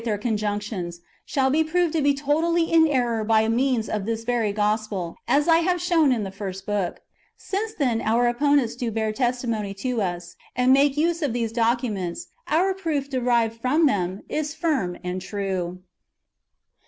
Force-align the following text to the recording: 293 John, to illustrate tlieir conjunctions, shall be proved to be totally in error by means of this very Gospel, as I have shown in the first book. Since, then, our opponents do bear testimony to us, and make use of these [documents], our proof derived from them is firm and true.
293 0.01 0.01
John, 0.01 0.09
to 0.09 0.25
illustrate 0.25 0.33
tlieir 0.33 0.53
conjunctions, 0.55 1.01
shall 1.27 1.49
be 1.51 1.63
proved 1.63 1.93
to 1.93 2.01
be 2.01 2.13
totally 2.15 2.63
in 2.73 2.87
error 2.87 3.23
by 3.23 3.47
means 3.47 3.87
of 3.87 4.05
this 4.07 4.23
very 4.23 4.51
Gospel, 4.51 5.15
as 5.27 5.47
I 5.47 5.57
have 5.59 5.79
shown 5.79 6.11
in 6.11 6.23
the 6.23 6.31
first 6.31 6.65
book. 6.65 7.01
Since, 7.37 7.75
then, 7.75 8.01
our 8.01 8.27
opponents 8.27 8.75
do 8.75 8.89
bear 8.89 9.11
testimony 9.13 9.75
to 9.75 10.01
us, 10.01 10.35
and 10.55 10.73
make 10.73 10.97
use 10.97 11.21
of 11.21 11.33
these 11.33 11.51
[documents], 11.51 12.29
our 12.47 12.73
proof 12.73 13.11
derived 13.11 13.61
from 13.61 13.85
them 13.85 14.23
is 14.27 14.55
firm 14.55 14.97
and 15.03 15.21
true. 15.21 15.83